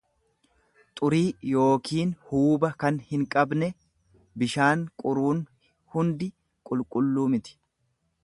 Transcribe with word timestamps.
xurii 0.99 1.25
yookiin 1.49 2.13
huuba 2.29 2.71
kan 2.83 2.97
hinqabne; 3.11 3.69
Bishaan 4.43 4.83
quruun 5.03 5.45
hundi 5.97 6.31
qulqulluu 6.71 7.27
miti. 7.35 7.57